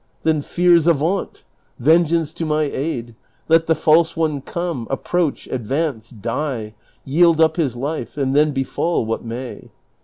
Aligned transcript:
Then 0.23 0.41
fears 0.41 0.87
avaunt! 0.87 1.43
Vengeance 1.77 2.31
to 2.31 2.43
my 2.43 2.63
aid! 2.63 3.13
Let 3.47 3.67
the 3.67 3.75
false 3.75 4.15
one 4.17 4.41
come, 4.41 4.87
approach, 4.89 5.45
advance, 5.51 6.09
die, 6.09 6.73
yield 7.05 7.39
up 7.39 7.55
his 7.55 7.75
life, 7.75 8.17
and 8.17 8.35
then 8.35 8.49
befall 8.51 9.05
what 9.05 9.23
may. 9.23 9.69